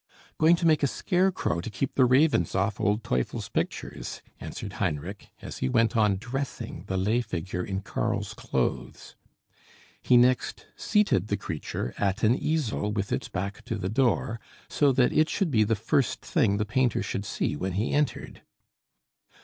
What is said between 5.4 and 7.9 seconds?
as he went on dressing the lay figure in